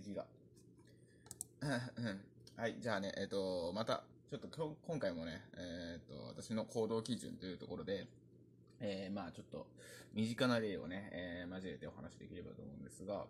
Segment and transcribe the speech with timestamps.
[0.00, 0.26] 咳が。
[2.56, 8.06] はい、じゃあね、えっ、ー、と、また、ちょっと今今回もね、えっ、ー、と、私の行動基準というところで、
[8.80, 9.66] えー、まあちょっと、
[10.14, 13.26] 身近な例をね、えー、交えてお話しできればと思うんですが、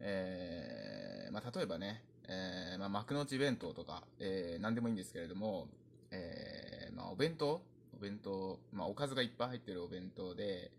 [0.00, 5.68] えー、まあ例えばね、えー、まあ幕の内弁当とか、えー、何でもいいんですけれども、
[6.10, 7.62] えー、まあお弁当
[7.96, 10.70] お弁当、まあおかずがいっぱい入ってるお弁当で、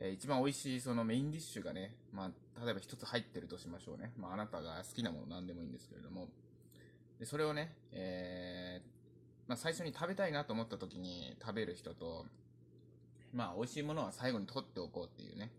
[0.00, 4.12] えー、一番美味しいそのメインディッシュがね、まあ、例えば一つ入ってるとしましょうね。
[4.16, 6.28] まあ、あなたが好きなもの何でもいいんですけれども、
[7.18, 12.26] で、それをね、えー、まあ、最初に食べたいなと思った時に食べる人と、
[13.32, 15.50] まあ、美味しいものは最後に取っておこうっていうね、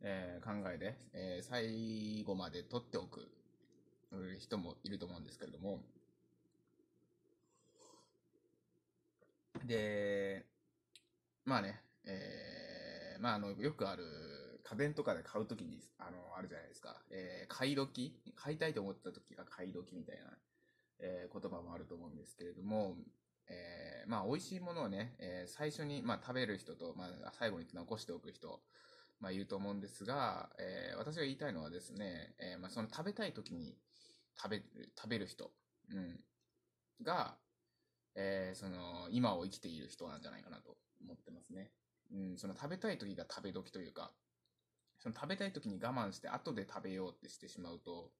[0.00, 3.28] えー、考えで、えー、最後まで取っておく
[4.40, 5.80] 人もいると思うんですけれども、
[9.64, 10.46] で、
[11.44, 12.45] まあね、えー
[13.20, 14.04] まあ、あの、よくある、
[14.64, 17.00] 家電とかで買うときに、あの、あるじゃないですか。
[17.10, 18.20] えー、買い時？
[18.34, 20.36] 買いたいと思ったときが買い時みたいな、
[20.98, 22.96] えー、言葉もあると思うんですけれども、
[23.48, 28.60] えー、まあ、美味しいものをね、えー、最初に、まあ、食べる人と、まあ、最後に残しておく人、
[29.20, 33.76] まあ、いると思うんですが、えー、私が言いたいのはですね、えー、まあ、その食べたい時に
[34.36, 34.62] 食べ、
[34.98, 35.52] 食べる人、
[35.92, 36.20] うん、
[37.04, 37.36] が、
[38.16, 41.70] えー、その、今を生きている人なんじゃないかなと思ってますね。
[42.12, 44.12] うん、その食べたい時が食べ時というか、
[44.98, 48.10] その食べたい時に我慢して後で食べようってしてしまうと、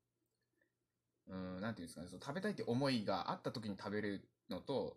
[1.29, 4.97] うん、なんていうんですかね、その食べたいって思いがあった時に食べるのと、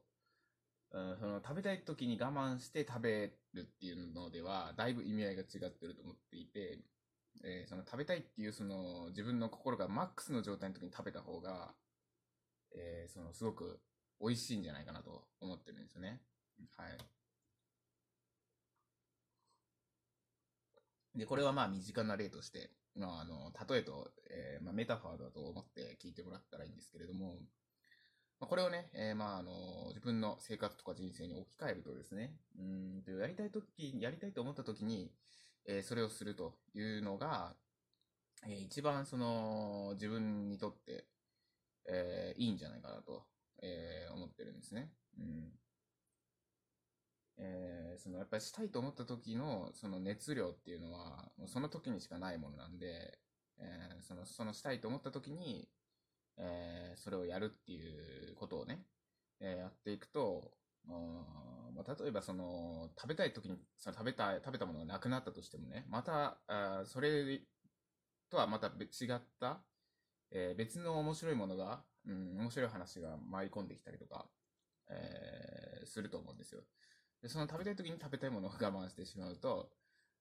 [0.91, 6.79] うん、その食べたい時に我慢して食べるっていうのでは、だいぶ意味合いが違ってると思っていて、
[7.43, 11.73] えー、その食べたいっていうその自分の心がマックスの状態の時に食べた方が、
[12.75, 13.79] えー、そのすごく
[14.19, 16.21] 美味しいんじゃないかなと思ってるんですよね。
[16.75, 16.97] はい。
[21.19, 27.35] で、これはまあ身近な例として、まあ、あの、例えと、えー、まあ、メタファーだと思って聞いてもらったらいいんですけれども、
[28.39, 29.51] まあ、これをね、えー、まあ、あの、
[29.89, 35.11] 自分の生活とか人生に置き換えるとですね、うんと、やりたいとき、やりたいと思ったときに、
[35.67, 37.53] えー、それをするというのが、
[38.47, 41.05] えー、一番その、自分にとって、
[41.87, 43.23] えー、いいんじゃないかなと、
[43.61, 44.91] えー、思ってるんですね。
[45.17, 45.51] うん。
[47.41, 53.17] えー、そのやっぱりしたいと思った時のその熱量っていうのは、その時にしかないものなんで、
[53.59, 55.69] えー、その、そのしたいと思った時に、
[56.37, 58.85] えー、それをやるっていうことをね、
[59.41, 60.51] えやっていくと、
[60.85, 67.41] まあ、例えばその、食べたい時に、その食べた、食べたものがなくなったとしてもね、また、あそれ
[68.29, 69.61] とはまた違った、
[70.31, 74.29] え別の面白いものが、うん、面白い話が舞い込んできたりとか、
[74.89, 76.61] えすると思うんですよ。
[77.21, 79.69] で、その食べたい時に食べたいものを我慢してしまうと、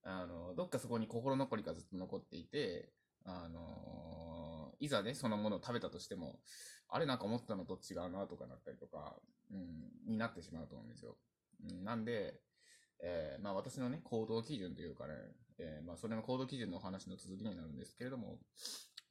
[0.03, 2.91] あの、どっかそこに心残りがずっと残っていて、
[3.25, 6.39] あのいざね、そのものを食べたとしても、
[6.89, 9.17] あれなんか思ったのと違うなとかなったりとか、
[9.51, 11.17] うん、になってしまうと思うんですよ。
[11.69, 12.41] うん、なんで、
[13.03, 15.15] えー、まあ私のね、行動基準というかね、
[15.59, 18.39] えー、まあそれの行動基準のお話の続きになるんですけれども、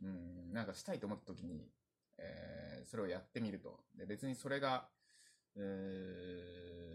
[0.02, 1.69] うん、なんかしたいと思った時に、
[2.18, 3.80] えー、それをやってみると。
[3.98, 4.90] で、別にそれが、
[5.56, 6.87] え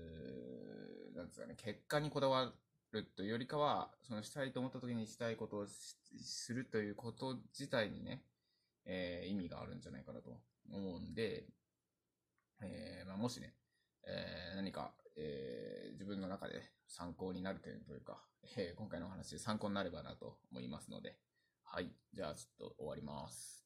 [1.14, 2.52] なんですかね、結果にこだわ
[2.92, 8.22] るというよりかは、そのしたいと思った時にしたいことをするということ自体にね、
[8.84, 10.40] えー、意味があるんじゃないかなと
[10.70, 11.44] 思うんで、
[12.62, 13.54] えー、まあ、もしね、
[14.06, 18.18] えー、何か、えー、自分の中で参考になる点というか、
[18.56, 21.16] えー、今回のお話参考になればなと思いますので、
[21.64, 21.90] はい。
[22.12, 23.61] じゃあ、ちょっと終わります。